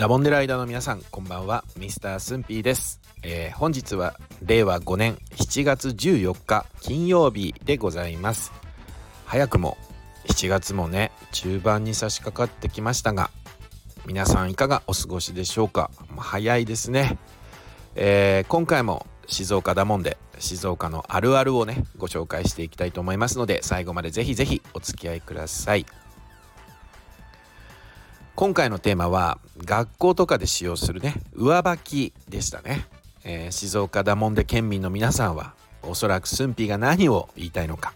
[0.00, 1.62] ラボンデライダーの皆さんこんばんは。
[1.76, 8.50] ミスタースンピーです、えー、本日は令和5年7月14日金曜日でございます。
[9.26, 9.76] 早くも
[10.24, 13.30] 7月もね中盤に差し掛かってきましたが
[14.06, 15.90] 皆さんいかがお過ごしでしょうか？
[16.16, 17.18] 早いですね、
[17.94, 25.84] えー、今回も静岡だもんで静岡のあるあるをねご紹介していきたいと思いますので最後までぜひぜひお付き合いください。
[28.34, 32.86] 今回のテーマは学校とかで使用するね上履きでしたね、
[33.24, 37.94] えー、静岡だもんで県民の皆さんはおそらく駿府が何を言いたいのか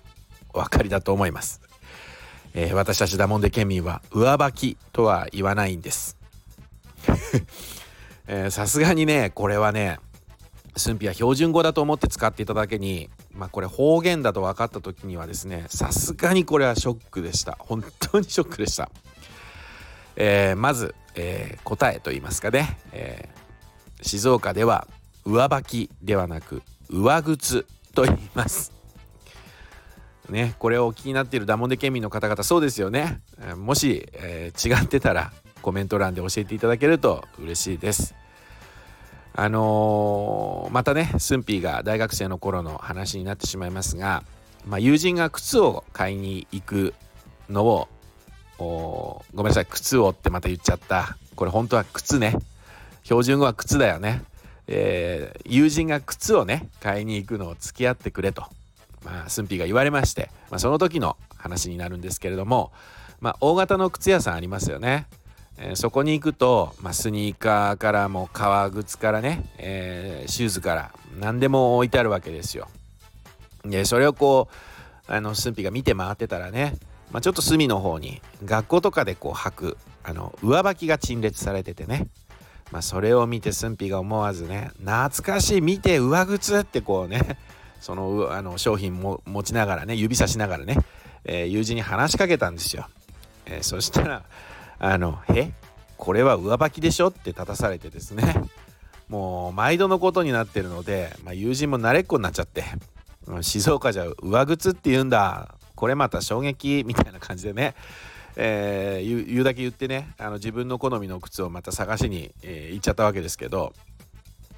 [0.52, 1.60] お分かりだと思います、
[2.55, 6.16] えー、私たちだもんで県民は上履きとは言わないんです。
[8.51, 9.98] さすがにねこれはね
[10.77, 17.57] 駿府は標準語だと思って使っていただけにまあこれ方言だと分かった時にはですねさすがにこれはショックでした。
[17.59, 18.91] 本当にショックでした。
[20.16, 24.87] えー、まず、えー、答えと言いますかね、えー、静岡では
[25.24, 28.73] 上履きではなく上靴と言います。
[30.29, 33.20] ね、これを気になっているダモンデ県民の方々そうですよね。
[33.57, 38.15] もし、えー、違ってたらコメント欄で教えていただけると嬉しいです。
[39.37, 44.23] あのー、またねスンピーが大学生の頃の話になってしまいますが、
[44.66, 46.95] まあ、友人が靴を買いに行く
[47.51, 47.88] のを
[48.59, 49.66] ごめんなさい。
[49.66, 51.16] 靴をってまた言っちゃった。
[51.37, 52.37] これ本当は靴ね。
[53.02, 54.23] 標準語は靴だよね、
[54.66, 58.45] えー、友人が靴をね買いに行くのを付き合ってくれと。
[59.05, 62.73] まあ駿府が言われまして、まあ、その時の話になるんですけれども、
[63.21, 65.06] まあ、大型の靴屋さんありますよね、
[65.59, 72.69] えー、そこに行くと、まあ、スニーカーからも革靴からね、えー、シューズから何でも置いてあるわけですよ。
[73.65, 74.49] でそれをこ
[75.09, 76.75] うあの駿府が見て回ってたらね
[77.15, 82.09] まあ、ちょっと隅の方に学校とかでこう履くあの上履きが陳列されててね、
[82.72, 87.38] まあ、それを見て駿府が思わずね懐かしい見て上靴ってこうね
[87.80, 90.76] そのあの商品も持ちながらね指さしながらね、
[91.25, 92.88] えー、友人に話しかけたんですよ、
[93.46, 94.25] えー、そしたら
[94.81, 95.52] あの「え？
[95.96, 98.42] これは上履きでしょ?」って立たされてですね。
[99.08, 102.64] もう毎度のことになってるので、まあ、友人も慣れっこになっちゃって
[103.42, 107.74] 静岡じゃ上靴って言うんだこれまた衝撃みたいな感じでね、
[108.36, 110.14] えー、言うだけ言ってね。
[110.18, 113.72] あの自分の好みの靴をまた探しに、えー、行っちゃったわけですけど、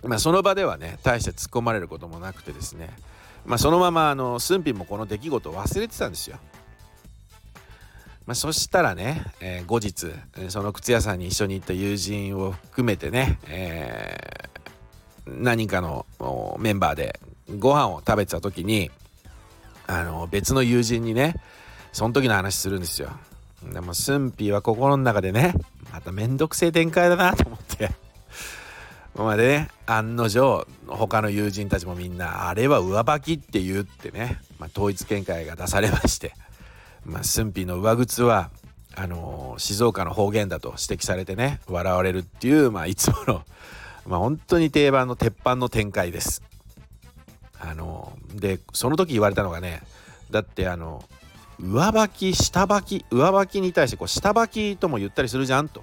[0.03, 2.91] まあ、その場ではね大して突っ込まれることもなくてですね、
[3.45, 6.39] まあ、そのままあの駿府もこの出来事を忘れてたんですよ。
[8.27, 10.09] まあ、そしたらね、えー、後日
[10.49, 16.07] その靴屋さんに一緒に行った友人を含めてね、えー、何かの
[16.59, 17.21] メンバーで
[17.57, 18.91] ご飯を食べてた時に
[19.87, 21.37] あの別の友人にね
[21.93, 23.11] その時の話するんですよ
[23.73, 25.55] でも駿府は心の中でね
[25.93, 27.91] まためんどくせえ展開だなと思って
[29.25, 36.35] までね案の定他の友人たちもみんなあれは上履きって言うってね、まあ、統一見解が出されまして
[37.05, 38.51] まあ駿府の上靴は
[38.95, 43.43] あのー、静岡の方言だと指摘されてね笑われるっていう、まあ、いつもの、
[44.07, 46.43] まあ、本当に定番の鉄板の展開です。
[47.61, 49.83] あのでその時言われたのがね
[50.31, 51.05] だってあの
[51.59, 55.81] 上履き下履き上履きに対してこう下履きとも言ったりするじゃんと、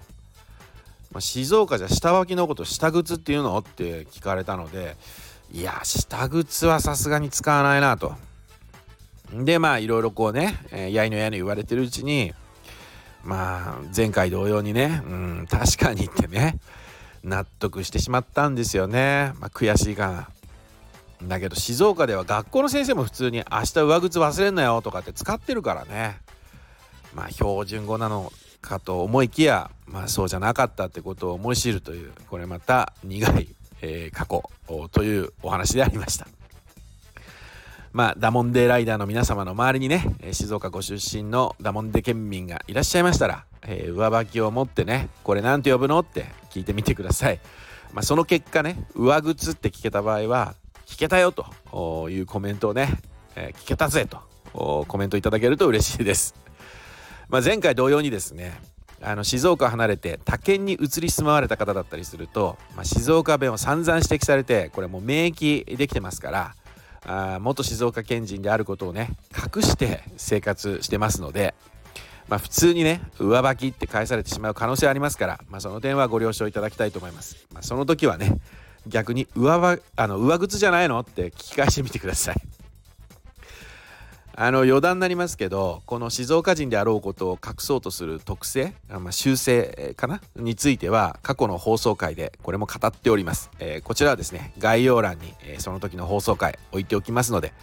[1.12, 4.96] まあ、静岡じゃ下履きのこと下靴っていうのって聞かれたので
[5.52, 8.14] いや下靴はさすがに使わないなと。
[9.32, 12.34] でまあいろいろこうね、えー、やいのやいの言われてるうちに
[13.24, 16.60] まあ前回同様にねうん確かにってね
[17.24, 20.30] 納得してしまったんですよね、まあ、悔しいかな。
[21.28, 26.20] だけど静岡では学校の先生も普通に明日上靴忘れんなよとかって使ってるからね。
[27.14, 33.50] まあ標準語なのかと思いきやまあそうじゃなかったってことを思い知るというこれまた苦い、
[33.82, 34.50] えー、過去
[34.92, 36.28] というお話でありました。
[37.92, 47.40] まあダモンデライダーの皆様の周りにね静岡ご出身のダモンデ県民がいらっしゃいましたら、えー、上履きを持ってねこれ何て呼ぶのって聞いてみてください。
[47.94, 50.56] まあ、その結果ね上靴って聞けた場合は
[50.94, 52.88] 聞けたよというコメントをね、
[53.36, 56.36] えー、聞けたぜとコメントいただけると嬉しいです。
[57.30, 58.62] まあ、前回同様にですね
[59.02, 66.56] あの静岡を離れて他県に移り住まわれた方だったりすると、まあ、静岡弁を散々指摘されてこれもう免疫できてますから
[67.08, 69.10] あ元静岡県人であることをね
[69.56, 71.56] 隠して生活してますので、
[72.28, 77.48] まあ、普通にね上履きって返されてしまう可能性ありますから、まあ、その点はご了承いただきたいと思います。
[77.52, 78.38] まあ、その時はね
[78.88, 82.36] 逆に上はあの上靴じゃないのって聞き返してみてください。
[84.36, 90.22] あの余談になりますけどこの静岡人であろうことを隠そうとする特性、まあ、修正かな？
[90.36, 97.54] については過去の放送回でこれも語っております、えー、こちらはですね概要欄に、えー、その時の放送回置いておきますので、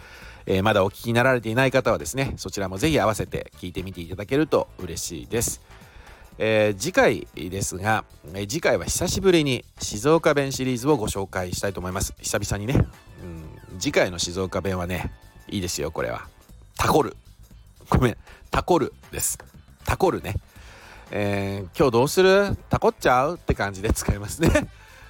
[0.46, 5.60] えー、まだお聞きになられていない方はですねそちらもぜひ合わせて聞いてみていただけると嬉しいです、
[6.42, 12.14] え次回ですが、え次回は久しぶりに静岡弁シリーズをご紹介したいと思います。
[12.18, 12.82] 久々にね、
[13.22, 15.12] うん、次回の静岡弁はね
[15.48, 16.26] いいですよこれは。
[16.78, 17.14] タコル
[17.90, 18.16] ごめん。
[18.50, 19.38] タコルです。
[19.84, 20.36] タコルね。
[21.10, 22.56] えー、今日どうする？
[22.70, 23.34] タコっちゃう？
[23.34, 24.48] って感じで使いますね。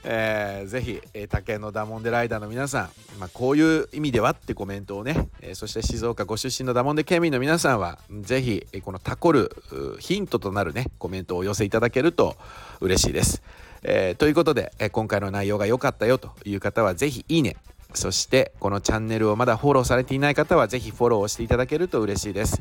[0.02, 9.55] えー、ぜひ、えー、竹のダモンデライダーの皆さん、まあ、こういう意味ではってコメントをね、えー、そして静岡ご出身のダモンデ県民の皆さんはぜひ、えー、このタコる
[9.99, 12.37] ヒントとなるねコメントをお寄せいただけると
[12.81, 13.43] 嬉しいです。
[13.82, 17.56] えー、ということで、えー、今回の内容が良かったよという方はぜひいいね
[17.94, 22.61] そしてこのチャンネルをまだフォローされていない方はぜひフォローをしていただけると嬉しいです。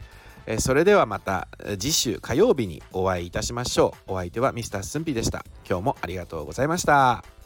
[0.49, 1.47] えそれではまた
[1.77, 4.13] 次週火曜日にお会いいたしましょう。
[4.13, 5.45] お相手はミスタースンピでした。
[5.69, 7.38] 今日もありがとうございました。